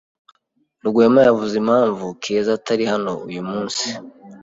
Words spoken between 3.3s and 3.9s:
munsi?